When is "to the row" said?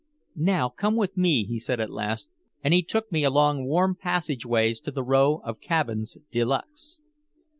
4.79-5.41